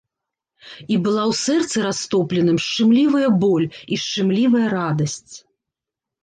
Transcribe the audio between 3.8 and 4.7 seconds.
і шчымлівая